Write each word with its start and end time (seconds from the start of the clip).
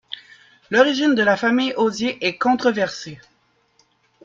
L'origine 0.71 1.13
de 1.13 1.21
la 1.21 1.37
famille 1.37 1.73
d'Hozier 1.77 2.17
est 2.25 2.35
controversée. 2.39 3.21